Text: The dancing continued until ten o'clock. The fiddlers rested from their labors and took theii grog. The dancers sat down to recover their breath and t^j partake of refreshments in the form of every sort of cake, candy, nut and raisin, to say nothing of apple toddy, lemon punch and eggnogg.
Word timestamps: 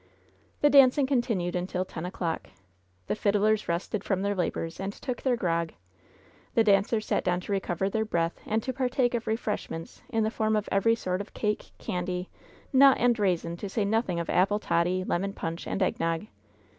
The 0.61 0.69
dancing 0.71 1.05
continued 1.05 1.55
until 1.55 1.85
ten 1.85 2.07
o'clock. 2.07 2.49
The 3.05 3.13
fiddlers 3.13 3.67
rested 3.69 4.03
from 4.03 4.23
their 4.23 4.33
labors 4.33 4.79
and 4.79 4.91
took 4.91 5.21
theii 5.21 5.37
grog. 5.37 5.73
The 6.55 6.63
dancers 6.63 7.05
sat 7.05 7.23
down 7.23 7.39
to 7.41 7.51
recover 7.51 7.87
their 7.87 8.03
breath 8.03 8.39
and 8.47 8.63
t^j 8.63 8.75
partake 8.75 9.13
of 9.13 9.27
refreshments 9.27 10.01
in 10.09 10.23
the 10.23 10.31
form 10.31 10.55
of 10.55 10.67
every 10.71 10.95
sort 10.95 11.21
of 11.21 11.35
cake, 11.35 11.69
candy, 11.77 12.29
nut 12.73 12.97
and 12.99 13.19
raisin, 13.19 13.57
to 13.57 13.69
say 13.69 13.85
nothing 13.85 14.19
of 14.19 14.27
apple 14.27 14.57
toddy, 14.57 15.03
lemon 15.03 15.33
punch 15.33 15.67
and 15.67 15.81
eggnogg. 15.81 16.25